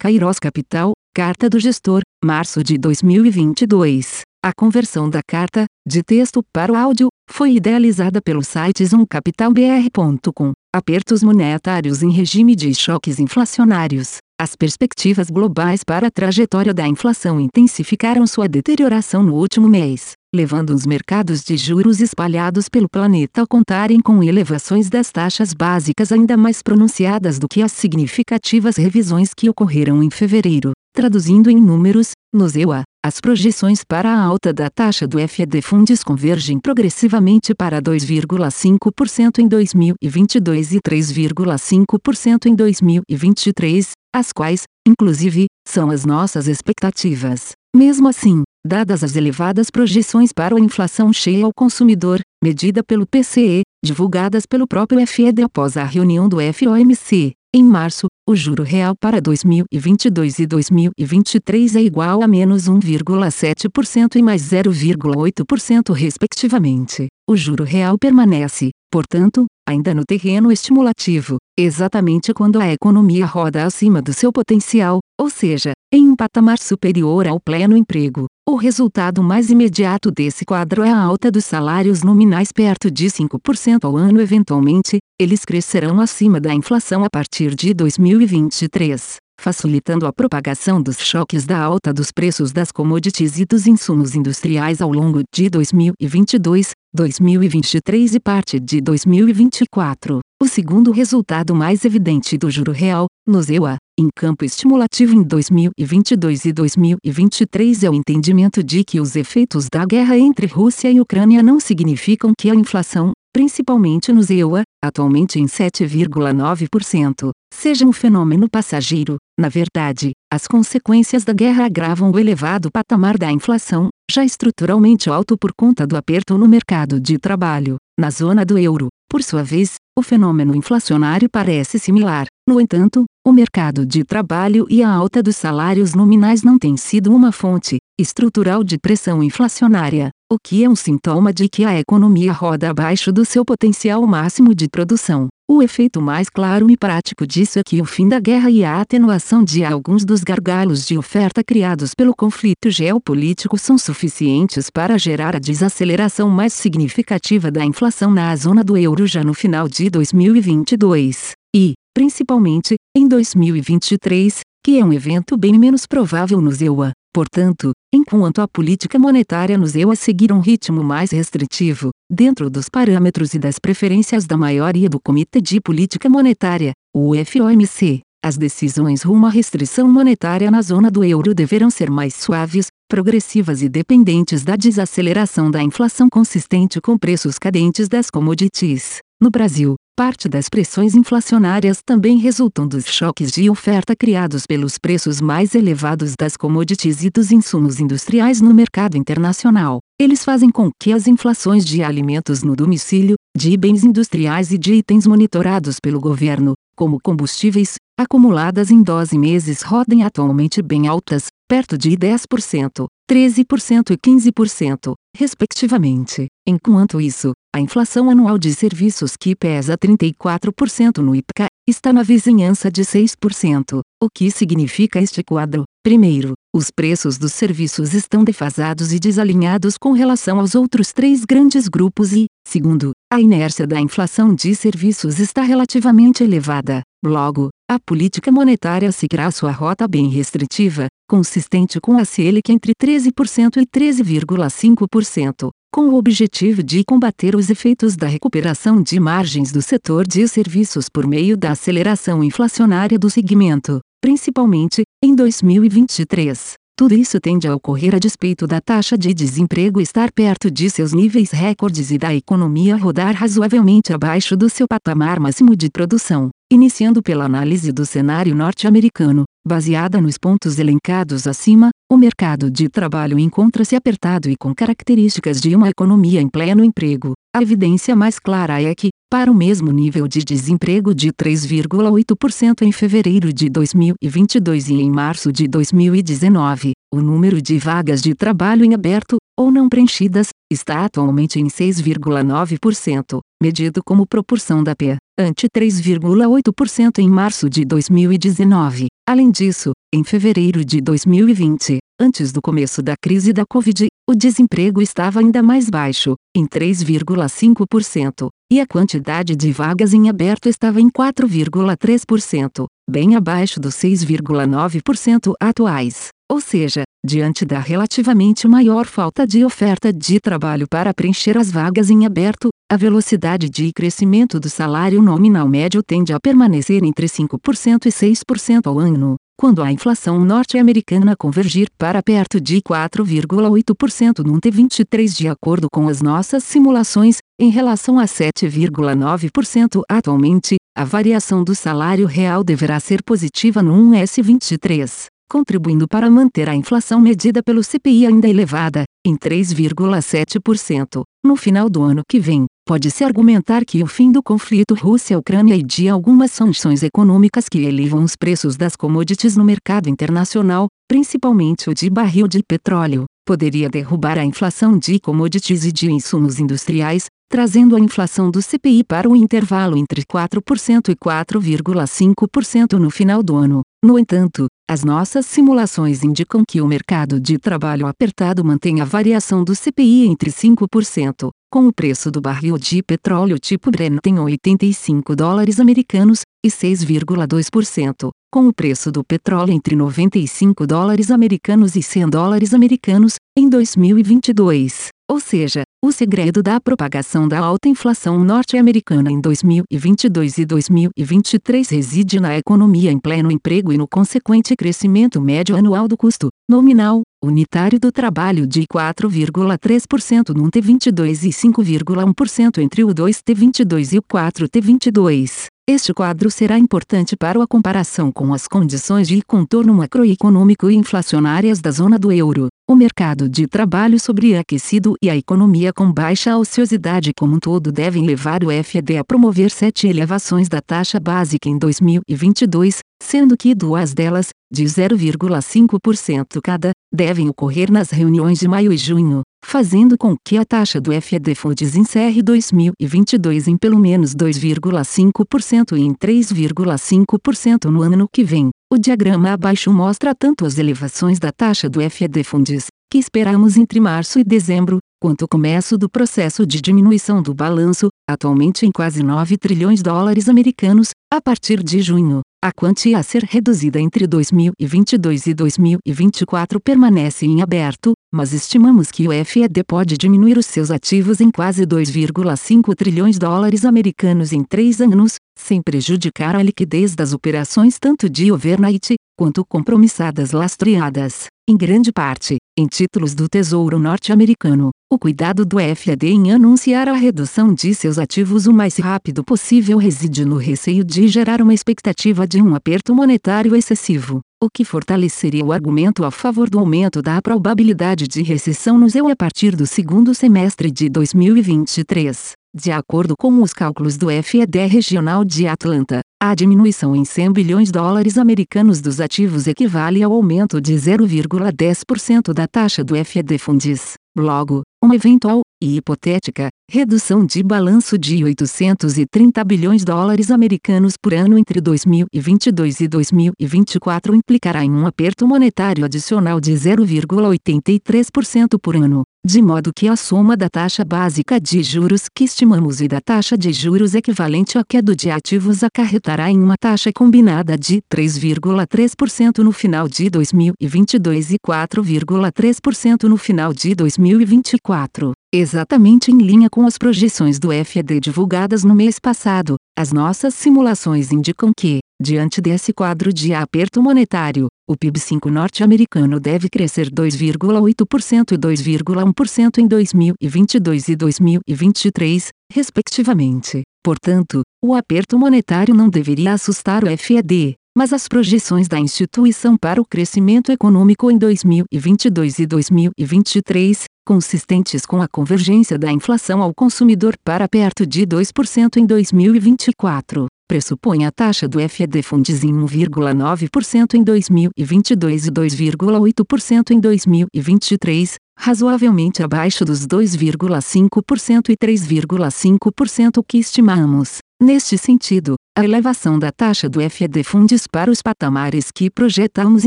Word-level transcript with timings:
Kairos 0.00 0.38
Capital, 0.38 0.92
Carta 1.14 1.50
do 1.50 1.60
Gestor, 1.60 2.00
março 2.24 2.64
de 2.64 2.78
2022. 2.78 4.22
A 4.42 4.50
conversão 4.50 5.10
da 5.10 5.20
carta, 5.22 5.66
de 5.86 6.02
texto 6.02 6.42
para 6.54 6.72
o 6.72 6.74
áudio, 6.74 7.08
foi 7.30 7.56
idealizada 7.56 8.18
pelo 8.22 8.42
site 8.42 8.82
zoomcapitalbr.com. 8.86 10.52
Apertos 10.74 11.22
monetários 11.22 12.02
em 12.02 12.10
regime 12.10 12.56
de 12.56 12.74
choques 12.74 13.20
inflacionários. 13.20 14.16
As 14.42 14.56
perspectivas 14.56 15.28
globais 15.28 15.84
para 15.84 16.06
a 16.06 16.10
trajetória 16.10 16.72
da 16.72 16.88
inflação 16.88 17.38
intensificaram 17.38 18.26
sua 18.26 18.48
deterioração 18.48 19.22
no 19.22 19.34
último 19.34 19.68
mês, 19.68 20.12
levando 20.34 20.70
os 20.70 20.86
mercados 20.86 21.44
de 21.44 21.58
juros 21.58 22.00
espalhados 22.00 22.66
pelo 22.66 22.88
planeta 22.88 23.42
a 23.42 23.46
contarem 23.46 24.00
com 24.00 24.22
elevações 24.22 24.88
das 24.88 25.12
taxas 25.12 25.52
básicas 25.52 26.10
ainda 26.10 26.38
mais 26.38 26.62
pronunciadas 26.62 27.38
do 27.38 27.46
que 27.46 27.60
as 27.60 27.72
significativas 27.72 28.78
revisões 28.78 29.34
que 29.34 29.50
ocorreram 29.50 30.02
em 30.02 30.08
fevereiro. 30.08 30.72
Traduzindo 30.94 31.50
em 31.50 31.60
números, 31.60 32.12
nos 32.32 32.56
EUA, 32.56 32.84
as 33.02 33.18
projeções 33.18 33.82
para 33.82 34.12
a 34.12 34.22
alta 34.22 34.52
da 34.52 34.68
taxa 34.68 35.06
do 35.06 35.18
FED 35.26 35.62
Funds 35.62 36.04
convergem 36.04 36.60
progressivamente 36.60 37.54
para 37.54 37.80
2,5% 37.80 39.38
em 39.38 39.48
2022 39.48 40.74
e 40.74 40.80
3,5% 40.80 42.46
em 42.46 42.54
2023, 42.54 43.92
as 44.14 44.32
quais, 44.32 44.64
inclusive, 44.86 45.46
são 45.66 45.90
as 45.90 46.04
nossas 46.04 46.46
expectativas. 46.46 47.52
Mesmo 47.74 48.06
assim, 48.06 48.42
dadas 48.66 49.02
as 49.02 49.16
elevadas 49.16 49.70
projeções 49.70 50.30
para 50.30 50.54
a 50.54 50.60
inflação 50.60 51.10
cheia 51.10 51.46
ao 51.46 51.52
consumidor, 51.56 52.20
medida 52.44 52.82
pelo 52.84 53.06
PCE, 53.06 53.62
divulgadas 53.82 54.44
pelo 54.44 54.66
próprio 54.66 55.06
FED 55.06 55.42
após 55.42 55.78
a 55.78 55.84
reunião 55.84 56.28
do 56.28 56.36
FOMC, 56.52 57.32
em 57.52 57.64
março, 57.64 58.06
o 58.28 58.36
juro 58.36 58.62
real 58.62 58.94
para 58.94 59.20
2022 59.20 60.38
e 60.38 60.46
2023 60.46 61.74
é 61.74 61.82
igual 61.82 62.22
a 62.22 62.28
menos 62.28 62.68
1,7% 62.68 64.14
e 64.14 64.22
mais 64.22 64.40
0,8% 64.42 65.92
respectivamente. 65.92 67.08
O 67.30 67.36
juro 67.36 67.62
real 67.62 67.96
permanece, 67.96 68.70
portanto, 68.90 69.46
ainda 69.64 69.94
no 69.94 70.04
terreno 70.04 70.50
estimulativo, 70.50 71.36
exatamente 71.56 72.34
quando 72.34 72.60
a 72.60 72.72
economia 72.72 73.24
roda 73.24 73.64
acima 73.64 74.02
do 74.02 74.12
seu 74.12 74.32
potencial, 74.32 74.98
ou 75.16 75.30
seja, 75.30 75.70
em 75.94 76.08
um 76.08 76.16
patamar 76.16 76.58
superior 76.58 77.28
ao 77.28 77.38
pleno 77.38 77.76
emprego. 77.76 78.26
O 78.48 78.56
resultado 78.56 79.22
mais 79.22 79.48
imediato 79.48 80.10
desse 80.10 80.44
quadro 80.44 80.82
é 80.82 80.90
a 80.90 80.98
alta 80.98 81.30
dos 81.30 81.44
salários 81.44 82.02
nominais 82.02 82.50
perto 82.50 82.90
de 82.90 83.06
5% 83.06 83.84
ao 83.84 83.96
ano. 83.96 84.20
Eventualmente, 84.20 84.98
eles 85.20 85.44
crescerão 85.44 86.00
acima 86.00 86.40
da 86.40 86.52
inflação 86.52 87.04
a 87.04 87.08
partir 87.08 87.54
de 87.54 87.72
2023, 87.72 89.18
facilitando 89.40 90.06
a 90.06 90.12
propagação 90.12 90.82
dos 90.82 90.98
choques 90.98 91.46
da 91.46 91.58
alta 91.58 91.92
dos 91.92 92.12
preços 92.12 92.52
das 92.52 92.70
commodities 92.70 93.38
e 93.38 93.46
dos 93.46 93.66
insumos 93.66 94.14
industriais 94.14 94.82
ao 94.82 94.92
longo 94.92 95.22
de 95.34 95.48
2022, 95.48 96.72
2023 96.94 98.14
e 98.14 98.20
parte 98.20 98.60
de 98.60 98.80
2024. 98.80 100.20
O 100.42 100.46
segundo 100.46 100.90
resultado 100.90 101.54
mais 101.54 101.84
evidente 101.84 102.36
do 102.36 102.50
juro 102.50 102.72
real, 102.72 103.06
nos 103.26 103.48
EUA, 103.48 103.76
em 103.98 104.08
campo 104.14 104.44
estimulativo 104.44 105.14
em 105.14 105.22
2022 105.22 106.46
e 106.46 106.52
2023 106.52 107.84
é 107.84 107.90
o 107.90 107.94
entendimento 107.94 108.62
de 108.62 108.82
que 108.82 109.00
os 109.00 109.16
efeitos 109.16 109.68
da 109.70 109.84
guerra 109.84 110.16
entre 110.16 110.46
Rússia 110.46 110.90
e 110.90 111.00
Ucrânia 111.00 111.42
não 111.42 111.60
significam 111.60 112.32
que 112.38 112.50
a 112.50 112.54
inflação, 112.54 113.12
principalmente 113.32 114.12
nos 114.12 114.30
EUA, 114.30 114.62
atualmente 114.84 115.38
em 115.38 115.46
7,9%, 115.46 117.30
seja 117.52 117.86
um 117.86 117.92
fenômeno 117.92 118.48
passageiro. 118.48 119.16
Na 119.38 119.48
verdade, 119.48 120.12
as 120.32 120.46
consequências 120.46 121.24
da 121.24 121.32
guerra 121.32 121.64
agravam 121.64 122.10
o 122.10 122.18
elevado 122.18 122.70
patamar 122.70 123.16
da 123.16 123.30
inflação, 123.30 123.88
já 124.10 124.24
estruturalmente 124.24 125.08
alto 125.08 125.36
por 125.38 125.52
conta 125.56 125.86
do 125.86 125.96
aperto 125.96 126.36
no 126.36 126.48
mercado 126.48 127.00
de 127.00 127.18
trabalho. 127.18 127.76
Na 127.98 128.10
zona 128.10 128.44
do 128.44 128.58
euro, 128.58 128.88
por 129.08 129.22
sua 129.22 129.42
vez, 129.42 129.74
o 129.98 130.02
fenômeno 130.02 130.54
inflacionário 130.54 131.28
parece 131.30 131.78
similar. 131.78 132.26
No 132.50 132.60
entanto, 132.60 133.04
o 133.24 133.30
mercado 133.30 133.86
de 133.86 134.02
trabalho 134.02 134.66
e 134.68 134.82
a 134.82 134.90
alta 134.90 135.22
dos 135.22 135.36
salários 135.36 135.94
nominais 135.94 136.42
não 136.42 136.58
têm 136.58 136.76
sido 136.76 137.14
uma 137.14 137.30
fonte 137.30 137.78
estrutural 137.96 138.64
de 138.64 138.76
pressão 138.76 139.22
inflacionária, 139.22 140.10
o 140.28 140.36
que 140.36 140.64
é 140.64 140.68
um 140.68 140.74
sintoma 140.74 141.32
de 141.32 141.48
que 141.48 141.64
a 141.64 141.78
economia 141.78 142.32
roda 142.32 142.68
abaixo 142.68 143.12
do 143.12 143.24
seu 143.24 143.44
potencial 143.44 144.04
máximo 144.04 144.52
de 144.52 144.68
produção. 144.68 145.28
O 145.48 145.62
efeito 145.62 146.02
mais 146.02 146.28
claro 146.28 146.68
e 146.68 146.76
prático 146.76 147.24
disso 147.24 147.60
é 147.60 147.62
que 147.64 147.80
o 147.80 147.84
fim 147.84 148.08
da 148.08 148.18
guerra 148.18 148.50
e 148.50 148.64
a 148.64 148.80
atenuação 148.80 149.44
de 149.44 149.64
alguns 149.64 150.04
dos 150.04 150.24
gargalos 150.24 150.84
de 150.84 150.98
oferta 150.98 151.44
criados 151.44 151.94
pelo 151.94 152.12
conflito 152.16 152.68
geopolítico 152.68 153.56
são 153.56 153.78
suficientes 153.78 154.68
para 154.70 154.98
gerar 154.98 155.36
a 155.36 155.38
desaceleração 155.38 156.28
mais 156.28 156.52
significativa 156.52 157.48
da 157.48 157.64
inflação 157.64 158.10
na 158.10 158.34
zona 158.34 158.64
do 158.64 158.76
euro 158.76 159.06
já 159.06 159.22
no 159.22 159.34
final 159.34 159.68
de 159.68 159.88
2022. 159.88 161.38
E, 161.54 161.74
principalmente, 161.94 162.74
em 162.96 163.06
2023, 163.06 164.40
que 164.64 164.78
é 164.78 164.84
um 164.84 164.92
evento 164.92 165.36
bem 165.36 165.58
menos 165.58 165.86
provável 165.86 166.40
no 166.40 166.50
EUA. 166.52 166.92
Portanto, 167.12 167.72
enquanto 167.92 168.40
a 168.40 168.46
política 168.46 168.98
monetária 168.98 169.58
nos 169.58 169.74
EUA 169.74 169.96
seguir 169.96 170.32
um 170.32 170.38
ritmo 170.38 170.84
mais 170.84 171.10
restritivo, 171.10 171.90
dentro 172.10 172.48
dos 172.48 172.68
parâmetros 172.68 173.34
e 173.34 173.38
das 173.38 173.58
preferências 173.58 174.26
da 174.26 174.36
maioria 174.36 174.88
do 174.88 175.00
Comitê 175.00 175.40
de 175.40 175.60
Política 175.60 176.08
Monetária, 176.08 176.72
o 176.94 177.12
FOMC, 177.24 178.02
as 178.22 178.36
decisões 178.36 179.02
rumo 179.02 179.26
à 179.26 179.30
restrição 179.30 179.90
monetária 179.90 180.50
na 180.50 180.60
zona 180.60 180.90
do 180.90 181.02
euro 181.02 181.34
deverão 181.34 181.70
ser 181.70 181.90
mais 181.90 182.14
suaves, 182.14 182.66
progressivas 182.90 183.62
e 183.62 183.68
dependentes 183.68 184.42
da 184.42 184.56
desaceleração 184.56 185.48
da 185.48 185.62
inflação 185.62 186.08
consistente 186.10 186.80
com 186.80 186.98
preços 186.98 187.38
cadentes 187.38 187.88
das 187.88 188.10
commodities. 188.10 188.98
No 189.22 189.30
Brasil, 189.30 189.76
Parte 190.00 190.30
das 190.30 190.48
pressões 190.48 190.94
inflacionárias 190.94 191.82
também 191.84 192.16
resultam 192.16 192.66
dos 192.66 192.86
choques 192.86 193.30
de 193.30 193.50
oferta 193.50 193.94
criados 193.94 194.46
pelos 194.46 194.78
preços 194.78 195.20
mais 195.20 195.54
elevados 195.54 196.14
das 196.18 196.38
commodities 196.38 197.04
e 197.04 197.10
dos 197.10 197.30
insumos 197.30 197.78
industriais 197.80 198.40
no 198.40 198.54
mercado 198.54 198.96
internacional. 198.96 199.78
Eles 200.00 200.24
fazem 200.24 200.48
com 200.48 200.70
que 200.80 200.94
as 200.94 201.06
inflações 201.06 201.66
de 201.66 201.82
alimentos 201.82 202.42
no 202.42 202.56
domicílio, 202.56 203.14
de 203.36 203.54
bens 203.58 203.84
industriais 203.84 204.52
e 204.52 204.56
de 204.56 204.72
itens 204.72 205.06
monitorados 205.06 205.78
pelo 205.78 206.00
governo, 206.00 206.54
como 206.74 206.98
combustíveis, 206.98 207.74
acumuladas 207.98 208.70
em 208.70 208.82
12 208.82 209.18
meses 209.18 209.60
rodem 209.60 210.02
atualmente 210.02 210.62
bem 210.62 210.88
altas, 210.88 211.26
perto 211.50 211.76
de 211.76 211.90
10%, 211.96 212.86
13% 213.10 213.90
e 213.90 213.96
15%, 213.98 214.94
respectivamente. 215.16 216.28
Enquanto 216.46 217.00
isso, 217.00 217.32
a 217.52 217.58
inflação 217.58 218.08
anual 218.08 218.38
de 218.38 218.54
serviços 218.54 219.16
que 219.16 219.34
pesa 219.34 219.76
34% 219.76 220.98
no 220.98 221.16
IPCA, 221.16 221.48
está 221.68 221.92
na 221.92 222.04
vizinhança 222.04 222.70
de 222.70 222.82
6%. 222.82 223.80
O 224.00 224.06
que 224.08 224.30
significa 224.30 225.00
este 225.00 225.24
quadro? 225.24 225.64
Primeiro, 225.82 226.34
os 226.54 226.70
preços 226.70 227.18
dos 227.18 227.32
serviços 227.32 227.94
estão 227.94 228.22
defasados 228.22 228.92
e 228.92 229.00
desalinhados 229.00 229.76
com 229.76 229.90
relação 229.90 230.38
aos 230.38 230.54
outros 230.54 230.92
três 230.92 231.24
grandes 231.24 231.66
grupos 231.66 232.12
e, 232.12 232.26
segundo, 232.46 232.92
a 233.12 233.20
inércia 233.20 233.66
da 233.66 233.80
inflação 233.80 234.32
de 234.32 234.54
serviços 234.54 235.18
está 235.18 235.42
relativamente 235.42 236.22
elevada. 236.22 236.82
Logo, 237.04 237.48
a 237.70 237.78
política 237.78 238.32
monetária 238.32 238.90
seguirá 238.90 239.30
sua 239.30 239.52
rota 239.52 239.86
bem 239.86 240.08
restritiva, 240.08 240.88
consistente 241.08 241.80
com 241.80 241.96
a 241.96 242.04
Selic 242.04 242.50
entre 242.50 242.72
13% 242.74 243.58
e 243.58 243.64
13,5%, 243.64 245.50
com 245.72 245.82
o 245.82 245.94
objetivo 245.94 246.64
de 246.64 246.82
combater 246.82 247.36
os 247.36 247.48
efeitos 247.48 247.94
da 247.94 248.08
recuperação 248.08 248.82
de 248.82 248.98
margens 248.98 249.52
do 249.52 249.62
setor 249.62 250.04
de 250.04 250.26
serviços 250.26 250.88
por 250.88 251.06
meio 251.06 251.36
da 251.36 251.52
aceleração 251.52 252.24
inflacionária 252.24 252.98
do 252.98 253.08
segmento, 253.08 253.78
principalmente 254.00 254.82
em 255.00 255.14
2023. 255.14 256.54
Tudo 256.76 256.92
isso 256.96 257.20
tende 257.20 257.46
a 257.46 257.54
ocorrer 257.54 257.94
a 257.94 258.00
despeito 258.00 258.48
da 258.48 258.60
taxa 258.60 258.98
de 258.98 259.14
desemprego 259.14 259.80
estar 259.80 260.10
perto 260.10 260.50
de 260.50 260.68
seus 260.68 260.92
níveis 260.92 261.30
recordes 261.30 261.92
e 261.92 261.98
da 261.98 262.12
economia 262.12 262.76
rodar 262.76 263.14
razoavelmente 263.14 263.92
abaixo 263.92 264.36
do 264.36 264.50
seu 264.50 264.66
patamar 264.66 265.20
máximo 265.20 265.54
de 265.54 265.70
produção. 265.70 266.30
Iniciando 266.52 267.00
pela 267.00 267.26
análise 267.26 267.70
do 267.70 267.86
cenário 267.86 268.34
norte-americano, 268.34 269.22
baseada 269.46 270.00
nos 270.00 270.18
pontos 270.18 270.58
elencados 270.58 271.28
acima, 271.28 271.70
o 271.88 271.96
mercado 271.96 272.50
de 272.50 272.68
trabalho 272.68 273.20
encontra-se 273.20 273.76
apertado 273.76 274.28
e 274.28 274.34
com 274.36 274.52
características 274.52 275.40
de 275.40 275.54
uma 275.54 275.68
economia 275.68 276.20
em 276.20 276.28
pleno 276.28 276.64
emprego. 276.64 277.12
A 277.32 277.40
evidência 277.40 277.94
mais 277.94 278.18
clara 278.18 278.60
é 278.60 278.74
que, 278.74 278.88
para 279.08 279.30
o 279.30 279.34
mesmo 279.34 279.70
nível 279.70 280.08
de 280.08 280.24
desemprego 280.24 280.92
de 280.92 281.12
3,8% 281.12 282.62
em 282.62 282.72
fevereiro 282.72 283.32
de 283.32 283.48
2022 283.48 284.70
e 284.70 284.74
em 284.74 284.90
março 284.90 285.30
de 285.30 285.46
2019, 285.46 286.72
o 286.92 287.00
número 287.00 287.40
de 287.40 287.58
vagas 287.58 288.02
de 288.02 288.12
trabalho 288.12 288.64
em 288.64 288.74
aberto, 288.74 289.18
ou 289.38 289.52
não 289.52 289.68
preenchidas, 289.68 290.30
está 290.52 290.84
atualmente 290.84 291.38
em 291.38 291.46
6,9%, 291.46 293.20
medido 293.40 293.80
como 293.84 294.04
proporção 294.04 294.64
da 294.64 294.74
P, 294.74 294.96
ante 295.20 295.46
3,8% 295.48 296.98
em 296.98 297.08
março 297.08 297.48
de 297.48 297.64
2019. 297.64 298.86
Além 299.08 299.30
disso, 299.30 299.72
em 299.94 300.02
fevereiro 300.02 300.64
de 300.64 300.80
2020, 300.80 301.78
antes 302.00 302.32
do 302.32 302.40
começo 302.40 302.82
da 302.82 302.94
crise 303.00 303.32
da 303.32 303.44
Covid, 303.44 303.86
o 304.08 304.14
desemprego 304.14 304.80
estava 304.80 305.20
ainda 305.20 305.42
mais 305.42 305.68
baixo, 305.68 306.14
em 306.34 306.46
3,5%, 306.46 308.28
e 308.50 308.60
a 308.60 308.66
quantidade 308.66 309.36
de 309.36 309.52
vagas 309.52 309.92
em 309.92 310.08
aberto 310.08 310.48
estava 310.48 310.80
em 310.80 310.88
4,3%, 310.88 312.66
bem 312.88 313.14
abaixo 313.14 313.60
dos 313.60 313.74
6,9% 313.74 315.34
atuais. 315.40 316.08
Ou 316.30 316.40
seja, 316.40 316.82
diante 317.04 317.44
da 317.44 317.58
relativamente 317.58 318.48
maior 318.48 318.86
falta 318.86 319.26
de 319.26 319.44
oferta 319.44 319.92
de 319.92 320.20
trabalho 320.20 320.66
para 320.68 320.94
preencher 320.94 321.36
as 321.36 321.50
vagas 321.50 321.90
em 321.90 322.06
aberto, 322.06 322.48
a 322.70 322.76
velocidade 322.76 323.50
de 323.50 323.72
crescimento 323.72 324.38
do 324.38 324.48
salário 324.48 325.02
nominal 325.02 325.48
médio 325.48 325.82
tende 325.82 326.12
a 326.12 326.20
permanecer 326.20 326.84
entre 326.84 327.06
5% 327.06 327.86
e 327.86 327.88
6% 327.88 328.66
ao 328.66 328.78
ano 328.78 329.16
quando 329.40 329.62
a 329.62 329.72
inflação 329.72 330.22
norte-americana 330.22 331.16
convergir 331.16 331.68
para 331.78 332.02
perto 332.02 332.38
de 332.38 332.60
4,8% 332.60 334.18
no 334.18 334.38
T23 334.38 335.16
de 335.16 335.28
acordo 335.28 335.66
com 335.72 335.88
as 335.88 336.02
nossas 336.02 336.44
simulações, 336.44 337.20
em 337.40 337.48
relação 337.48 337.98
a 337.98 338.04
7,9% 338.04 339.80
atualmente, 339.88 340.56
a 340.76 340.84
variação 340.84 341.42
do 341.42 341.54
salário 341.54 342.06
real 342.06 342.44
deverá 342.44 342.78
ser 342.78 343.02
positiva 343.02 343.62
no 343.62 343.72
1S23, 343.72 345.06
contribuindo 345.26 345.88
para 345.88 346.10
manter 346.10 346.46
a 346.46 346.54
inflação 346.54 347.00
medida 347.00 347.42
pelo 347.42 347.64
CPI 347.64 348.04
ainda 348.04 348.28
elevada, 348.28 348.84
em 349.06 349.16
3,7%, 349.16 351.02
no 351.24 351.34
final 351.34 351.70
do 351.70 351.82
ano 351.82 352.02
que 352.06 352.20
vem. 352.20 352.44
Pode-se 352.70 353.02
argumentar 353.02 353.64
que 353.64 353.82
o 353.82 353.86
fim 353.88 354.12
do 354.12 354.22
conflito 354.22 354.76
Rússia-Ucrânia 354.76 355.56
e 355.56 355.62
de 355.64 355.88
algumas 355.88 356.30
sanções 356.30 356.84
econômicas 356.84 357.48
que 357.48 357.58
elevam 357.64 358.04
os 358.04 358.14
preços 358.14 358.56
das 358.56 358.76
commodities 358.76 359.36
no 359.36 359.44
mercado 359.44 359.88
internacional, 359.88 360.68
principalmente 360.88 361.68
o 361.68 361.74
de 361.74 361.90
barril 361.90 362.28
de 362.28 362.44
petróleo, 362.44 363.06
poderia 363.26 363.68
derrubar 363.68 364.18
a 364.18 364.24
inflação 364.24 364.78
de 364.78 365.00
commodities 365.00 365.64
e 365.64 365.72
de 365.72 365.90
insumos 365.90 366.38
industriais, 366.38 367.06
trazendo 367.28 367.74
a 367.74 367.80
inflação 367.80 368.30
do 368.30 368.40
CPI 368.40 368.84
para 368.84 369.08
o 369.08 369.16
intervalo 369.16 369.76
entre 369.76 370.04
4% 370.04 370.90
e 370.90 370.94
4,5% 370.94 372.78
no 372.78 372.88
final 372.88 373.20
do 373.20 373.34
ano. 373.34 373.62
No 373.84 373.98
entanto, 373.98 374.46
as 374.70 374.84
nossas 374.84 375.26
simulações 375.26 376.04
indicam 376.04 376.44
que 376.46 376.60
o 376.60 376.66
mercado 376.68 377.18
de 377.18 377.36
trabalho 377.36 377.88
apertado 377.88 378.44
mantém 378.44 378.80
a 378.80 378.84
variação 378.84 379.42
do 379.42 379.52
CPI 379.52 380.06
entre 380.06 380.30
5%, 380.30 381.28
com 381.50 381.66
o 381.66 381.72
preço 381.72 382.08
do 382.08 382.20
barril 382.20 382.56
de 382.56 382.80
petróleo 382.80 383.36
tipo 383.36 383.68
Brent 383.68 384.06
em 384.06 384.20
85 384.20 385.16
dólares 385.16 385.58
americanos, 385.58 386.20
e 386.46 386.48
6,2%, 386.48 388.10
com 388.32 388.46
o 388.46 388.54
preço 388.54 388.92
do 388.92 389.02
petróleo 389.02 389.52
entre 389.52 389.74
95 389.74 390.64
dólares 390.68 391.10
americanos 391.10 391.74
e 391.74 391.82
100 391.82 392.08
dólares 392.08 392.54
americanos, 392.54 393.16
em 393.36 393.48
2022. 393.48 394.90
Ou 395.10 395.18
seja, 395.18 395.64
o 395.82 395.90
segredo 395.90 396.42
da 396.42 396.60
propagação 396.60 397.26
da 397.26 397.38
alta 397.38 397.66
inflação 397.66 398.22
norte-americana 398.22 399.10
em 399.10 399.18
2022 399.18 400.36
e 400.36 400.44
2023 400.44 401.68
reside 401.70 402.20
na 402.20 402.36
economia 402.36 402.92
em 402.92 402.98
pleno 402.98 403.30
emprego 403.30 403.72
e 403.72 403.78
no 403.78 403.88
consequente 403.88 404.54
crescimento 404.54 405.20
médio 405.22 405.56
anual 405.56 405.88
do 405.88 405.96
custo 405.96 406.28
nominal 406.48 407.00
unitário 407.24 407.80
do 407.80 407.90
trabalho 407.90 408.46
de 408.46 408.66
4,3% 408.66 410.34
no 410.34 410.50
T22 410.50 411.24
e 411.24 411.30
5,1% 411.30 412.58
entre 412.58 412.84
o 412.84 412.88
2T22 412.88 413.94
e 413.94 413.98
o 413.98 414.02
4T22. 414.02 415.46
Este 415.72 415.94
quadro 415.94 416.32
será 416.32 416.58
importante 416.58 417.16
para 417.16 417.40
a 417.40 417.46
comparação 417.46 418.10
com 418.10 418.34
as 418.34 418.48
condições 418.48 419.06
de 419.06 419.22
contorno 419.22 419.72
macroeconômico 419.72 420.68
e 420.68 420.74
inflacionárias 420.74 421.60
da 421.60 421.70
zona 421.70 421.96
do 421.96 422.10
euro. 422.10 422.48
O 422.68 422.74
mercado 422.74 423.28
de 423.28 423.46
trabalho 423.46 424.00
sobreaquecido 424.00 424.96
e 425.00 425.08
a 425.08 425.16
economia 425.16 425.72
com 425.72 425.92
baixa 425.92 426.36
ociosidade 426.36 427.12
como 427.16 427.36
um 427.36 427.38
todo 427.38 427.70
devem 427.70 428.04
levar 428.04 428.42
o 428.42 428.48
FED 428.64 428.96
a 428.96 429.04
promover 429.04 429.48
sete 429.52 429.86
elevações 429.86 430.48
da 430.48 430.60
taxa 430.60 430.98
básica 430.98 431.48
em 431.48 431.56
2022, 431.56 432.80
sendo 433.02 433.36
que 433.36 433.54
duas 433.54 433.94
delas, 433.94 434.28
de 434.52 434.64
0,5% 434.64 436.40
cada, 436.42 436.72
devem 436.92 437.28
ocorrer 437.28 437.70
nas 437.70 437.90
reuniões 437.90 438.38
de 438.38 438.48
maio 438.48 438.72
e 438.72 438.76
junho, 438.76 439.22
fazendo 439.44 439.96
com 439.96 440.16
que 440.24 440.36
a 440.36 440.44
taxa 440.44 440.80
do 440.80 440.92
FED 441.00 441.34
Funds 441.34 441.76
encerre 441.76 442.22
2022 442.22 443.48
em 443.48 443.56
pelo 443.56 443.78
menos 443.78 444.14
2,5% 444.14 445.76
e 445.76 445.82
em 445.82 445.94
3,5% 445.94 447.64
no 447.70 447.82
ano 447.82 448.06
que 448.12 448.22
vem. 448.22 448.50
O 448.72 448.78
diagrama 448.78 449.32
abaixo 449.32 449.72
mostra 449.72 450.14
tanto 450.14 450.44
as 450.44 450.58
elevações 450.58 451.18
da 451.18 451.32
taxa 451.32 451.68
do 451.68 451.80
FED 451.90 452.22
Funds, 452.22 452.66
que 452.90 452.98
esperamos 452.98 453.56
entre 453.56 453.80
março 453.80 454.18
e 454.18 454.24
dezembro, 454.24 454.78
quanto 455.00 455.24
o 455.24 455.28
começo 455.28 455.78
do 455.78 455.88
processo 455.88 456.46
de 456.46 456.60
diminuição 456.60 457.22
do 457.22 457.32
balanço, 457.32 457.88
atualmente 458.08 458.66
em 458.66 458.70
quase 458.70 459.02
9 459.02 459.36
trilhões 459.38 459.78
de 459.78 459.84
dólares 459.84 460.28
americanos, 460.28 460.90
a 461.12 461.20
partir 461.20 461.62
de 461.62 461.80
junho. 461.80 462.20
A 462.42 462.50
quantia 462.52 462.96
a 462.96 463.02
ser 463.02 463.22
reduzida 463.22 463.78
entre 463.78 464.06
2022 464.06 465.26
e 465.26 465.34
2024 465.34 466.58
permanece 466.58 467.26
em 467.26 467.42
aberto, 467.42 467.92
mas 468.10 468.32
estimamos 468.32 468.90
que 468.90 469.06
o 469.06 469.12
FED 469.12 469.62
pode 469.62 469.98
diminuir 469.98 470.38
os 470.38 470.46
seus 470.46 470.70
ativos 470.70 471.20
em 471.20 471.30
quase 471.30 471.66
2,5 471.66 472.74
trilhões 472.74 473.16
de 473.16 473.18
dólares 473.18 473.62
americanos 473.66 474.32
em 474.32 474.42
três 474.42 474.80
anos, 474.80 475.16
sem 475.38 475.60
prejudicar 475.60 476.34
a 476.34 476.42
liquidez 476.42 476.94
das 476.94 477.12
operações 477.12 477.78
tanto 477.78 478.08
de 478.08 478.32
overnight, 478.32 478.94
quanto 479.18 479.44
compromissadas 479.44 480.32
lastreadas, 480.32 481.26
em 481.46 481.58
grande 481.58 481.92
parte, 481.92 482.38
em 482.58 482.66
títulos 482.66 483.14
do 483.14 483.28
Tesouro 483.28 483.78
Norte-Americano. 483.78 484.70
O 484.92 484.98
cuidado 484.98 485.46
do 485.46 485.58
FED 485.76 486.08
em 486.08 486.32
anunciar 486.32 486.88
a 486.88 486.94
redução 486.94 487.54
de 487.54 487.72
seus 487.76 487.96
ativos 487.96 488.48
o 488.48 488.52
mais 488.52 488.76
rápido 488.76 489.22
possível 489.22 489.78
reside 489.78 490.24
no 490.24 490.36
receio 490.36 490.82
de 490.82 491.06
gerar 491.06 491.40
uma 491.40 491.54
expectativa 491.54 492.26
de 492.26 492.42
um 492.42 492.56
aperto 492.56 492.92
monetário 492.92 493.54
excessivo, 493.54 494.20
o 494.42 494.50
que 494.52 494.64
fortaleceria 494.64 495.44
o 495.44 495.52
argumento 495.52 496.04
a 496.04 496.10
favor 496.10 496.50
do 496.50 496.58
aumento 496.58 497.00
da 497.00 497.22
probabilidade 497.22 498.08
de 498.08 498.20
recessão 498.20 498.76
no 498.80 498.88
ZEU 498.88 499.08
a 499.08 499.14
partir 499.14 499.54
do 499.54 499.64
segundo 499.64 500.12
semestre 500.12 500.72
de 500.72 500.88
2023. 500.88 502.32
De 502.52 502.72
acordo 502.72 503.14
com 503.16 503.40
os 503.44 503.52
cálculos 503.52 503.96
do 503.96 504.08
FED 504.10 504.66
Regional 504.66 505.24
de 505.24 505.46
Atlanta, 505.46 506.00
a 506.20 506.34
diminuição 506.34 506.96
em 506.96 507.04
100 507.04 507.32
bilhões 507.32 507.68
de 507.68 507.72
dólares 507.74 508.18
americanos 508.18 508.80
dos 508.80 509.00
ativos 509.00 509.46
equivale 509.46 510.02
ao 510.02 510.12
aumento 510.12 510.60
de 510.60 510.74
0,10% 510.74 512.32
da 512.32 512.48
taxa 512.48 512.82
do 512.82 512.96
FED 513.04 513.38
Funds. 513.38 513.94
Logo, 514.18 514.62
uma 514.82 514.96
eventual, 514.96 515.42
e 515.62 515.76
hipotética, 515.76 516.48
redução 516.68 517.24
de 517.26 517.42
balanço 517.42 517.98
de 517.98 518.24
830 518.24 519.44
bilhões 519.44 519.82
de 519.82 519.84
dólares 519.84 520.30
americanos 520.30 520.94
por 520.96 521.12
ano 521.12 521.38
entre 521.38 521.60
2022 521.60 522.80
e 522.80 522.88
2024 522.88 524.14
implicará 524.14 524.64
em 524.64 524.70
um 524.70 524.86
aperto 524.86 525.28
monetário 525.28 525.84
adicional 525.84 526.40
de 526.40 526.52
0,83% 526.52 528.58
por 528.58 528.74
ano, 528.74 529.02
de 529.24 529.42
modo 529.42 529.70
que 529.76 529.86
a 529.86 529.96
soma 529.96 530.34
da 530.34 530.48
taxa 530.48 530.82
básica 530.82 531.38
de 531.38 531.62
juros 531.62 532.08
que 532.08 532.24
estimamos 532.24 532.80
e 532.80 532.88
da 532.88 533.00
taxa 533.02 533.36
de 533.36 533.52
juros 533.52 533.94
equivalente 533.94 534.56
à 534.56 534.62
queda 534.66 534.96
de 534.96 535.10
ativos 535.10 535.62
acarretará 535.62 536.30
em 536.30 536.42
uma 536.42 536.56
taxa 536.58 536.90
combinada 536.90 537.56
de 537.56 537.82
3,3% 537.94 539.38
no 539.38 539.52
final 539.52 539.86
de 539.88 540.08
2022 540.08 541.32
e 541.32 541.36
4,3% 541.46 543.02
no 543.04 543.18
final 543.18 543.52
de 543.52 543.74
2024. 543.74 545.12
Exatamente 545.32 546.10
em 546.10 546.18
linha 546.18 546.48
com 546.50 546.66
as 546.66 546.78
projeções 546.78 547.38
do 547.38 547.50
FED 547.52 548.00
divulgadas 548.00 548.64
no 548.64 548.74
mês 548.74 548.98
passado, 548.98 549.56
as 549.78 549.92
nossas 549.92 550.34
simulações 550.34 551.12
indicam 551.12 551.52
que, 551.56 551.78
diante 552.00 552.40
desse 552.40 552.72
quadro 552.72 553.12
de 553.12 553.34
aperto 553.34 553.82
monetário, 553.82 554.48
o 554.66 554.74
PIB 554.74 554.98
5 554.98 555.30
norte-americano 555.30 556.18
deve 556.18 556.48
crescer 556.48 556.90
2,8% 556.90 558.32
e 558.32 558.38
2,1% 558.38 559.58
em 559.58 559.66
2022 559.66 560.88
e 560.88 560.96
2023, 560.96 562.28
respectivamente. 562.50 563.62
Portanto, 563.84 564.40
o 564.64 564.74
aperto 564.74 565.18
monetário 565.18 565.74
não 565.74 565.90
deveria 565.90 566.32
assustar 566.32 566.84
o 566.84 566.96
FED, 566.96 567.54
mas 567.76 567.92
as 567.92 568.08
projeções 568.08 568.66
da 568.66 568.78
instituição 568.78 569.56
para 569.56 569.80
o 569.80 569.84
crescimento 569.84 570.50
econômico 570.50 571.10
em 571.10 571.18
2022 571.18 572.38
e 572.38 572.46
2023, 572.46 573.84
consistentes 574.06 574.86
com 574.86 575.00
a 575.00 575.08
convergência 575.08 575.78
da 575.78 575.92
inflação 575.92 576.42
ao 576.42 576.52
consumidor 576.54 577.14
para 577.24 577.48
perto 577.48 577.86
de 577.86 578.06
2% 578.06 578.76
em 578.76 578.86
2024, 578.86 580.26
pressupõe 580.50 581.06
a 581.06 581.12
taxa 581.12 581.46
do 581.46 581.60
FED 581.60 582.02
Funds 582.02 582.42
em 582.42 582.52
1,9% 582.52 583.94
em 583.94 584.02
2022 584.02 585.28
e 585.28 585.30
2,8% 585.30 586.72
em 586.72 586.80
2023, 586.80 588.16
razoavelmente 588.36 589.22
abaixo 589.22 589.64
dos 589.64 589.86
2,5% 589.86 591.50
e 591.50 591.56
3,5% 591.56 593.24
que 593.28 593.38
estimamos. 593.38 594.18
Neste 594.42 594.76
sentido, 594.76 595.36
a 595.60 595.64
elevação 595.64 596.18
da 596.18 596.32
taxa 596.32 596.70
do 596.70 596.80
FED 596.80 597.22
Funds 597.22 597.66
para 597.66 597.90
os 597.90 598.00
patamares 598.00 598.70
que 598.70 598.88
projetamos 598.88 599.66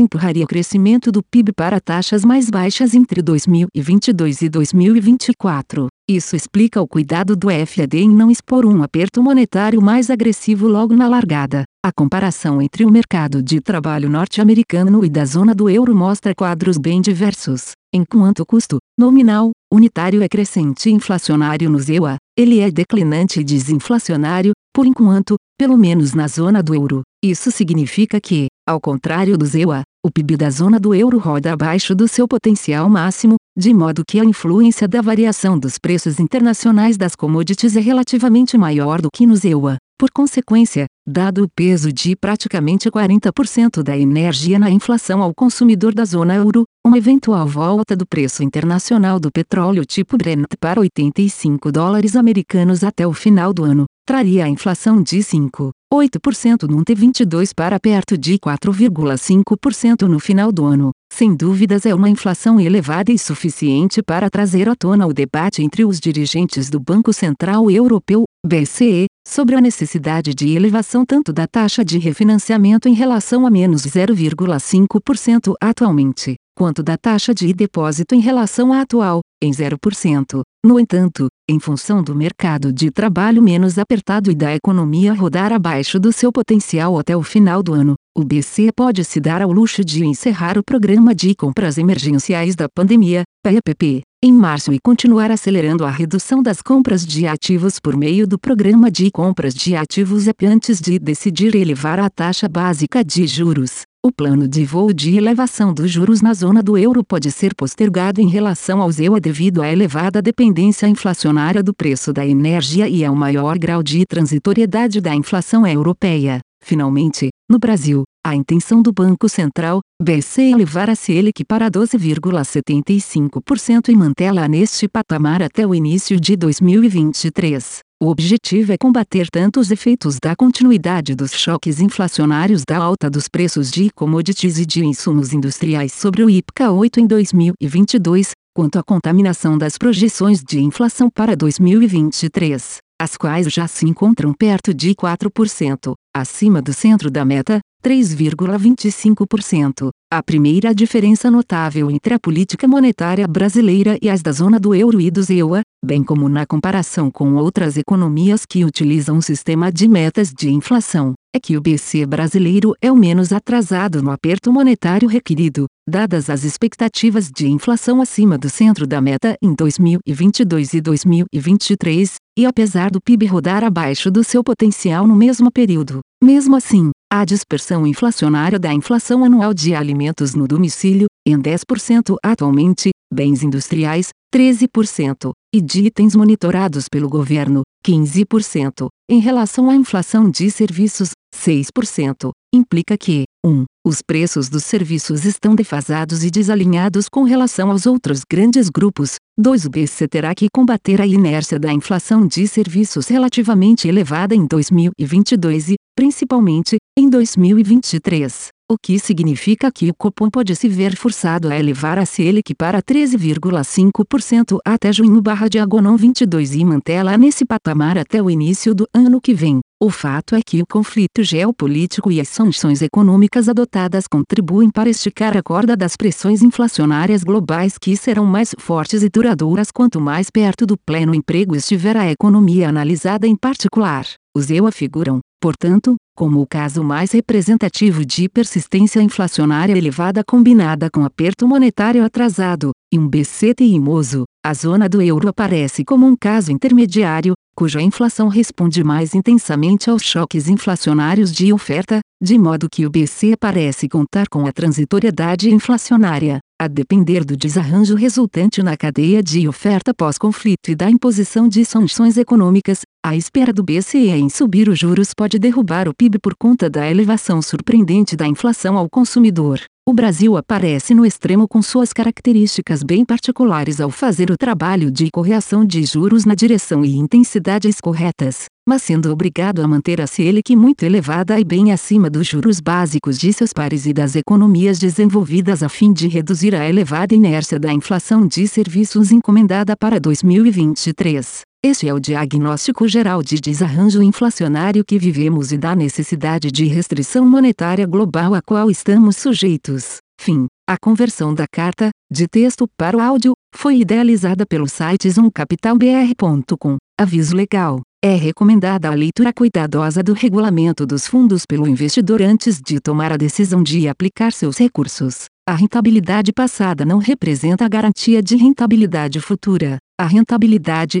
empurraria 0.00 0.42
o 0.42 0.48
crescimento 0.48 1.12
do 1.12 1.22
PIB 1.22 1.52
para 1.52 1.78
taxas 1.78 2.24
mais 2.24 2.50
baixas 2.50 2.94
entre 2.94 3.22
2022 3.22 4.42
e 4.42 4.48
2024. 4.48 5.86
Isso 6.10 6.34
explica 6.34 6.82
o 6.82 6.88
cuidado 6.88 7.36
do 7.36 7.46
FED 7.64 7.98
em 7.98 8.08
não 8.08 8.28
expor 8.28 8.66
um 8.66 8.82
aperto 8.82 9.22
monetário 9.22 9.80
mais 9.80 10.10
agressivo 10.10 10.66
logo 10.66 10.96
na 10.96 11.06
largada. 11.06 11.62
A 11.84 11.92
comparação 11.92 12.60
entre 12.60 12.84
o 12.84 12.90
mercado 12.90 13.40
de 13.40 13.60
trabalho 13.60 14.10
norte-americano 14.10 15.04
e 15.04 15.08
da 15.08 15.24
zona 15.24 15.54
do 15.54 15.70
euro 15.70 15.94
mostra 15.94 16.34
quadros 16.34 16.76
bem 16.76 17.00
diversos. 17.00 17.70
Enquanto 17.94 18.40
o 18.40 18.46
custo, 18.46 18.78
nominal, 18.98 19.52
unitário 19.72 20.22
é 20.22 20.28
crescente 20.28 20.88
e 20.88 20.92
inflacionário 20.92 21.70
no 21.70 21.78
ZEUA, 21.78 22.16
ele 22.36 22.58
é 22.58 22.68
declinante 22.68 23.38
e 23.38 23.44
desinflacionário, 23.44 24.52
por 24.74 24.86
enquanto, 24.86 25.36
pelo 25.56 25.78
menos 25.78 26.14
na 26.14 26.26
zona 26.26 26.60
do 26.60 26.74
euro. 26.74 27.02
Isso 27.24 27.50
significa 27.52 28.20
que, 28.20 28.48
ao 28.68 28.80
contrário 28.80 29.38
do 29.38 29.46
ZEUA, 29.46 29.82
o 30.04 30.10
PIB 30.10 30.36
da 30.36 30.50
zona 30.50 30.80
do 30.80 30.92
euro 30.92 31.16
roda 31.16 31.52
abaixo 31.52 31.94
do 31.94 32.08
seu 32.08 32.26
potencial 32.26 32.90
máximo, 32.90 33.36
de 33.56 33.72
modo 33.72 34.02
que 34.06 34.18
a 34.18 34.24
influência 34.24 34.88
da 34.88 35.00
variação 35.00 35.56
dos 35.56 35.78
preços 35.78 36.18
internacionais 36.18 36.96
das 36.96 37.14
commodities 37.14 37.76
é 37.76 37.80
relativamente 37.80 38.58
maior 38.58 39.00
do 39.00 39.08
que 39.14 39.24
no 39.24 39.36
ZEUA. 39.36 39.76
Por 39.96 40.10
consequência, 40.10 40.86
dado 41.06 41.44
o 41.44 41.48
peso 41.48 41.92
de 41.92 42.16
praticamente 42.16 42.90
40% 42.90 43.80
da 43.80 43.96
energia 43.96 44.58
na 44.58 44.68
inflação 44.68 45.22
ao 45.22 45.32
consumidor 45.32 45.94
da 45.94 46.04
zona 46.04 46.34
euro, 46.34 46.64
uma 46.84 46.98
eventual 46.98 47.46
volta 47.46 47.94
do 47.94 48.04
preço 48.04 48.42
internacional 48.42 49.20
do 49.20 49.30
petróleo 49.30 49.84
tipo 49.84 50.18
Brent 50.18 50.48
para 50.58 50.80
85 50.80 51.70
dólares 51.70 52.16
americanos 52.16 52.82
até 52.82 53.06
o 53.06 53.12
final 53.12 53.54
do 53.54 53.62
ano, 53.62 53.86
traria 54.04 54.44
a 54.44 54.48
inflação 54.48 55.02
de 55.02 55.18
5,8% 55.18 56.68
no 56.68 56.84
T22 56.84 57.52
para 57.54 57.80
perto 57.80 58.18
de 58.18 58.38
4,5% 58.38 60.02
no 60.02 60.20
final 60.20 60.52
do 60.52 60.64
ano. 60.64 60.90
Sem 61.12 61.34
dúvidas 61.34 61.86
é 61.86 61.94
uma 61.94 62.10
inflação 62.10 62.60
elevada 62.60 63.10
e 63.12 63.18
suficiente 63.18 64.02
para 64.02 64.28
trazer 64.28 64.68
à 64.68 64.74
tona 64.74 65.06
o 65.06 65.12
debate 65.12 65.62
entre 65.62 65.84
os 65.84 65.98
dirigentes 65.98 66.68
do 66.68 66.78
Banco 66.78 67.12
Central 67.12 67.70
Europeu, 67.70 68.24
BCE, 68.44 69.06
sobre 69.26 69.54
a 69.54 69.60
necessidade 69.60 70.34
de 70.34 70.54
elevação 70.54 71.04
tanto 71.04 71.32
da 71.32 71.46
taxa 71.46 71.84
de 71.84 71.98
refinanciamento 71.98 72.88
em 72.88 72.94
relação 72.94 73.46
a 73.46 73.50
menos 73.50 73.82
0,5% 73.82 75.54
atualmente, 75.60 76.34
quanto 76.54 76.82
da 76.82 76.96
taxa 76.96 77.34
de 77.34 77.52
depósito 77.52 78.14
em 78.14 78.20
relação 78.20 78.72
à 78.72 78.80
atual, 78.80 79.20
em 79.42 79.50
0%. 79.50 80.42
No 80.64 80.78
entanto, 80.78 81.28
em 81.48 81.58
função 81.58 82.02
do 82.02 82.14
mercado 82.14 82.72
de 82.72 82.90
trabalho 82.90 83.42
menos 83.42 83.78
apertado 83.78 84.30
e 84.30 84.34
da 84.34 84.54
economia 84.54 85.12
rodar 85.12 85.52
abaixo 85.52 86.00
do 86.00 86.12
seu 86.12 86.32
potencial 86.32 86.98
até 86.98 87.16
o 87.16 87.22
final 87.22 87.62
do 87.62 87.74
ano, 87.74 87.94
o 88.16 88.24
BC 88.24 88.70
pode 88.74 89.04
se 89.04 89.20
dar 89.20 89.42
ao 89.42 89.52
luxo 89.52 89.84
de 89.84 90.06
encerrar 90.06 90.56
o 90.56 90.64
programa 90.64 91.14
de 91.14 91.34
compras 91.34 91.76
emergenciais 91.76 92.54
da 92.54 92.68
pandemia, 92.68 93.24
PEPP, 93.42 94.02
em 94.24 94.32
março 94.32 94.72
e 94.72 94.78
continuar 94.78 95.30
acelerando 95.30 95.84
a 95.84 95.90
redução 95.90 96.42
das 96.42 96.62
compras 96.62 97.04
de 97.04 97.26
ativos 97.26 97.78
por 97.78 97.94
meio 97.94 98.26
do 98.26 98.38
programa 98.38 98.90
de 98.90 99.10
compras 99.10 99.52
de 99.54 99.76
ativos 99.76 100.26
EP 100.26 100.44
antes 100.44 100.80
de 100.80 100.98
decidir 100.98 101.54
elevar 101.54 102.00
a 102.00 102.08
taxa 102.08 102.48
básica 102.48 103.04
de 103.04 103.26
juros. 103.26 103.82
O 104.02 104.10
plano 104.10 104.48
de 104.48 104.64
voo 104.64 104.94
de 104.94 105.18
elevação 105.18 105.74
dos 105.74 105.90
juros 105.90 106.22
na 106.22 106.32
zona 106.32 106.62
do 106.62 106.78
euro 106.78 107.04
pode 107.04 107.30
ser 107.30 107.54
postergado 107.54 108.18
em 108.18 108.28
relação 108.28 108.80
ao 108.80 108.90
ZEUA 108.90 109.20
devido 109.20 109.60
à 109.60 109.70
elevada 109.70 110.22
dependência 110.22 110.86
inflacionária 110.86 111.62
do 111.62 111.74
preço 111.74 112.10
da 112.10 112.26
energia 112.26 112.88
e 112.88 113.04
ao 113.04 113.14
maior 113.14 113.58
grau 113.58 113.82
de 113.82 114.06
transitoriedade 114.06 115.02
da 115.02 115.14
inflação 115.14 115.66
europeia. 115.66 116.40
Finalmente, 116.62 117.28
no 117.46 117.58
Brasil, 117.58 118.04
a 118.26 118.34
intenção 118.34 118.80
do 118.80 118.90
Banco 118.90 119.28
Central, 119.28 119.82
BC 120.02 120.40
é 120.40 120.52
elevar 120.52 120.88
a 120.88 120.94
Selic 120.94 121.44
para 121.44 121.70
12,75% 121.70 123.90
e 123.90 123.94
mantê-la 123.94 124.48
neste 124.48 124.88
patamar 124.88 125.42
até 125.42 125.66
o 125.66 125.74
início 125.74 126.18
de 126.18 126.34
2023. 126.34 127.80
O 128.02 128.08
objetivo 128.08 128.72
é 128.72 128.78
combater 128.78 129.28
tanto 129.30 129.60
os 129.60 129.70
efeitos 129.70 130.16
da 130.22 130.34
continuidade 130.34 131.14
dos 131.14 131.32
choques 131.32 131.80
inflacionários 131.80 132.62
da 132.66 132.78
alta 132.78 133.10
dos 133.10 133.28
preços 133.28 133.70
de 133.70 133.90
commodities 133.94 134.58
e 134.58 134.64
de 134.64 134.86
insumos 134.86 135.34
industriais 135.34 135.92
sobre 135.92 136.24
o 136.24 136.30
IPCA 136.30 136.70
8 136.70 137.00
em 137.00 137.06
2022, 137.06 138.30
quanto 138.56 138.78
à 138.78 138.82
contaminação 138.82 139.58
das 139.58 139.76
projeções 139.76 140.42
de 140.42 140.60
inflação 140.60 141.10
para 141.10 141.36
2023, 141.36 142.78
as 143.00 143.16
quais 143.18 143.52
já 143.52 143.68
se 143.68 143.86
encontram 143.86 144.32
perto 144.32 144.72
de 144.72 144.94
4%, 144.94 145.92
acima 146.14 146.62
do 146.62 146.72
centro 146.72 147.10
da 147.10 147.24
meta, 147.24 147.58
3,25%. 147.84 149.90
A 150.10 150.22
primeira 150.22 150.74
diferença 150.74 151.30
notável 151.30 151.90
entre 151.90 152.14
a 152.14 152.18
política 152.18 152.66
monetária 152.66 153.28
brasileira 153.28 153.98
e 154.00 154.08
as 154.08 154.22
da 154.22 154.32
zona 154.32 154.58
do 154.58 154.74
euro 154.74 154.98
e 155.00 155.10
do 155.10 155.22
ZEUA, 155.22 155.60
bem 155.84 156.02
como 156.02 156.26
na 156.28 156.46
comparação 156.46 157.10
com 157.10 157.34
outras 157.34 157.76
economias 157.76 158.46
que 158.46 158.64
utilizam 158.64 159.16
um 159.16 159.20
sistema 159.20 159.70
de 159.70 159.86
metas 159.86 160.32
de 160.32 160.50
inflação, 160.50 161.12
é 161.34 161.40
que 161.40 161.58
o 161.58 161.60
BC 161.60 162.06
brasileiro 162.06 162.74
é 162.80 162.90
o 162.90 162.96
menos 162.96 163.32
atrasado 163.32 164.00
no 164.00 164.12
aperto 164.12 164.52
monetário 164.52 165.08
requerido, 165.08 165.66
dadas 165.86 166.30
as 166.30 166.44
expectativas 166.44 167.28
de 167.28 167.48
inflação 167.48 168.00
acima 168.00 168.38
do 168.38 168.48
centro 168.48 168.86
da 168.86 169.00
meta 169.00 169.36
em 169.42 169.52
2022 169.52 170.74
e 170.74 170.80
2023, 170.80 172.14
e 172.38 172.46
apesar 172.46 172.90
do 172.90 173.00
PIB 173.00 173.26
rodar 173.26 173.64
abaixo 173.64 174.10
do 174.10 174.24
seu 174.24 174.44
potencial 174.44 175.06
no 175.06 175.16
mesmo 175.16 175.50
período. 175.50 176.00
Mesmo 176.22 176.56
assim, 176.56 176.90
a 177.20 177.24
dispersão 177.24 177.86
inflacionária 177.86 178.58
da 178.58 178.72
inflação 178.72 179.24
anual 179.24 179.54
de 179.54 179.74
alimentos 179.74 180.34
no 180.34 180.48
domicílio, 180.48 181.06
em 181.26 181.38
10% 181.38 182.16
atualmente, 182.22 182.90
bens 183.12 183.42
industriais, 183.42 184.08
13%, 184.34 185.30
e 185.54 185.60
de 185.60 185.84
itens 185.84 186.16
monitorados 186.16 186.88
pelo 186.88 187.08
governo, 187.08 187.62
15%, 187.86 188.88
em 189.08 189.20
relação 189.20 189.70
à 189.70 189.76
inflação 189.76 190.28
de 190.28 190.50
serviços, 190.50 191.10
6%, 191.34 192.30
implica 192.52 192.98
que, 192.98 193.23
1. 193.44 193.64
Os 193.86 194.00
preços 194.00 194.48
dos 194.48 194.64
serviços 194.64 195.26
estão 195.26 195.54
defasados 195.54 196.24
e 196.24 196.30
desalinhados 196.30 197.08
com 197.08 197.22
relação 197.22 197.70
aos 197.70 197.84
outros 197.84 198.22
grandes 198.28 198.70
grupos. 198.70 199.16
2. 199.38 199.66
O 199.66 199.70
BC 199.70 200.08
terá 200.08 200.34
que 200.34 200.48
combater 200.52 201.00
a 201.00 201.06
inércia 201.06 201.58
da 201.58 201.72
inflação 201.72 202.26
de 202.26 202.48
serviços 202.48 203.08
relativamente 203.08 203.86
elevada 203.86 204.34
em 204.34 204.46
2022 204.46 205.70
e, 205.70 205.74
principalmente, 205.94 206.76
em 206.98 207.10
2023 207.10 208.48
o 208.70 208.76
que 208.82 208.98
significa 208.98 209.70
que 209.70 209.90
o 209.90 209.94
Copom 209.94 210.30
pode 210.30 210.56
se 210.56 210.68
ver 210.68 210.96
forçado 210.96 211.48
a 211.48 211.58
elevar 211.58 211.98
a 211.98 212.06
Selic 212.06 212.54
para 212.54 212.82
13,5% 212.82 214.58
até 214.64 214.90
junho/diagonal 214.90 215.96
22 215.96 216.54
e 216.54 216.64
mantê-la 216.64 217.18
nesse 217.18 217.44
patamar 217.44 217.98
até 217.98 218.22
o 218.22 218.30
início 218.30 218.74
do 218.74 218.86
ano 218.94 219.20
que 219.20 219.34
vem. 219.34 219.60
O 219.82 219.90
fato 219.90 220.36
é 220.36 220.40
que 220.40 220.62
o 220.62 220.66
conflito 220.66 221.22
geopolítico 221.22 222.10
e 222.10 222.20
as 222.20 222.28
sanções 222.28 222.80
econômicas 222.80 223.48
adotadas 223.48 224.06
contribuem 224.06 224.70
para 224.70 224.88
esticar 224.88 225.36
a 225.36 225.42
corda 225.42 225.76
das 225.76 225.96
pressões 225.96 226.42
inflacionárias 226.42 227.24
globais 227.24 227.76
que 227.76 227.96
serão 227.96 228.24
mais 228.24 228.54
fortes 228.58 229.02
e 229.02 229.08
duradouras 229.08 229.70
quanto 229.70 230.00
mais 230.00 230.30
perto 230.30 230.64
do 230.64 230.78
pleno 230.78 231.14
emprego 231.14 231.56
estiver 231.56 231.96
a 231.96 232.10
economia 232.10 232.68
analisada 232.68 233.26
em 233.26 233.36
particular. 233.36 234.06
Os 234.36 234.48
EUA 234.48 234.72
figuram, 234.72 235.20
portanto, 235.40 235.96
como 236.16 236.40
o 236.40 236.46
caso 236.46 236.82
mais 236.82 237.10
representativo 237.10 238.06
de 238.06 238.28
persistência 238.28 239.02
inflacionária 239.02 239.76
elevada 239.76 240.22
combinada 240.24 240.88
com 240.88 241.04
aperto 241.04 241.46
monetário 241.46 242.04
atrasado, 242.04 242.70
e 242.92 242.98
um 242.98 243.08
BC 243.08 243.54
teimoso, 243.54 244.24
a 244.44 244.54
zona 244.54 244.88
do 244.88 245.02
euro 245.02 245.28
aparece 245.28 245.84
como 245.84 246.06
um 246.06 246.16
caso 246.16 246.52
intermediário, 246.52 247.34
cuja 247.54 247.80
inflação 247.80 248.28
responde 248.28 248.82
mais 248.82 249.14
intensamente 249.14 249.88
aos 249.88 250.02
choques 250.02 250.48
inflacionários 250.48 251.32
de 251.32 251.52
oferta, 251.52 252.00
de 252.20 252.38
modo 252.38 252.68
que 252.70 252.84
o 252.84 252.90
BC 252.90 253.36
parece 253.38 253.88
contar 253.88 254.28
com 254.28 254.46
a 254.46 254.52
transitoriedade 254.52 255.50
inflacionária, 255.50 256.38
a 256.60 256.66
depender 256.66 257.24
do 257.24 257.36
desarranjo 257.36 257.94
resultante 257.94 258.62
na 258.62 258.76
cadeia 258.76 259.22
de 259.22 259.46
oferta 259.46 259.92
pós-conflito 259.94 260.70
e 260.70 260.74
da 260.74 260.90
imposição 260.90 261.48
de 261.48 261.64
sanções 261.64 262.16
econômicas, 262.16 262.80
a 263.04 263.14
espera 263.14 263.52
do 263.52 263.62
BCE 263.62 264.10
em 264.10 264.28
subir 264.28 264.68
os 264.68 264.78
juros 264.78 265.12
pode 265.14 265.38
derrubar 265.38 265.88
o 265.88 265.94
PIB 265.94 266.18
por 266.18 266.34
conta 266.36 266.68
da 266.68 266.90
elevação 266.90 267.40
surpreendente 267.40 268.16
da 268.16 268.26
inflação 268.26 268.76
ao 268.76 268.88
consumidor. 268.88 269.60
O 269.86 269.92
Brasil 269.92 270.34
aparece 270.34 270.94
no 270.94 271.04
extremo 271.04 271.46
com 271.46 271.60
suas 271.60 271.92
características 271.92 272.82
bem 272.82 273.04
particulares 273.04 273.82
ao 273.82 273.90
fazer 273.90 274.30
o 274.30 274.36
trabalho 274.36 274.90
de 274.90 275.10
correção 275.10 275.62
de 275.62 275.84
juros 275.84 276.24
na 276.24 276.34
direção 276.34 276.82
e 276.82 276.96
intensidades 276.96 277.82
corretas, 277.82 278.46
mas 278.66 278.82
sendo 278.82 279.12
obrigado 279.12 279.60
a 279.60 279.68
manter 279.68 280.00
a 280.00 280.06
Selic 280.06 280.56
muito 280.56 280.84
elevada 280.84 281.38
e 281.38 281.44
bem 281.44 281.70
acima 281.70 282.08
dos 282.08 282.26
juros 282.26 282.60
básicos 282.60 283.18
de 283.18 283.30
seus 283.30 283.52
pares 283.52 283.84
e 283.84 283.92
das 283.92 284.16
economias 284.16 284.78
desenvolvidas 284.78 285.62
a 285.62 285.68
fim 285.68 285.92
de 285.92 286.08
reduzir 286.08 286.54
a 286.54 286.66
elevada 286.66 287.14
inércia 287.14 287.60
da 287.60 287.70
inflação 287.70 288.26
de 288.26 288.48
serviços 288.48 289.12
encomendada 289.12 289.76
para 289.78 290.00
2023. 290.00 291.42
Este 291.66 291.88
é 291.88 291.94
o 291.94 291.98
diagnóstico 291.98 292.86
geral 292.86 293.22
de 293.22 293.40
desarranjo 293.40 294.02
inflacionário 294.02 294.84
que 294.84 294.98
vivemos 294.98 295.50
e 295.50 295.56
da 295.56 295.74
necessidade 295.74 296.52
de 296.52 296.66
restrição 296.66 297.26
monetária 297.26 297.86
global 297.86 298.34
a 298.34 298.42
qual 298.42 298.70
estamos 298.70 299.16
sujeitos. 299.16 299.96
Fim. 300.20 300.46
A 300.68 300.76
conversão 300.78 301.32
da 301.32 301.46
carta, 301.50 301.88
de 302.12 302.28
texto 302.28 302.68
para 302.76 302.98
o 302.98 303.00
áudio, 303.00 303.32
foi 303.56 303.78
idealizada 303.78 304.44
pelo 304.44 304.68
site 304.68 305.08
zoomcapitalbr.com. 305.08 306.76
Aviso 307.00 307.34
legal. 307.34 307.80
É 308.04 308.14
recomendada 308.14 308.90
a 308.90 308.94
leitura 308.94 309.32
cuidadosa 309.32 310.02
do 310.02 310.12
regulamento 310.12 310.84
dos 310.84 311.06
fundos 311.06 311.46
pelo 311.46 311.66
investidor 311.66 312.20
antes 312.20 312.60
de 312.60 312.78
tomar 312.78 313.10
a 313.10 313.16
decisão 313.16 313.62
de 313.62 313.88
aplicar 313.88 314.34
seus 314.34 314.58
recursos. 314.58 315.24
A 315.48 315.54
rentabilidade 315.54 316.30
passada 316.30 316.84
não 316.84 316.98
representa 316.98 317.64
a 317.64 317.68
garantia 317.68 318.22
de 318.22 318.36
rentabilidade 318.36 319.18
futura. 319.18 319.78
A 319.98 320.06
rentabilidade, 320.06 321.00